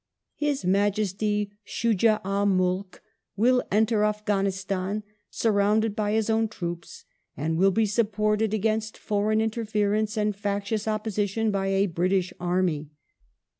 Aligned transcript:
"His 0.47 0.65
Majesty 0.65 1.51
Shuja 1.63 2.21
ul 2.25 2.47
Mulk 2.47 3.03
will 3.35 3.61
enter 3.71 4.03
Afghanistan 4.03 5.03
surrounded 5.29 5.95
by 5.95 6.13
his 6.13 6.27
own 6.27 6.47
troops 6.47 7.05
and 7.37 7.55
will 7.55 7.69
be 7.69 7.85
suppoi 7.85 8.39
ted 8.39 8.51
against 8.51 8.97
foreign 8.97 9.41
interference 9.41 10.17
and 10.17 10.35
factious 10.35 10.87
opposition 10.87 11.51
by 11.51 11.67
a 11.67 11.85
British 11.85 12.33
army." 12.39 12.89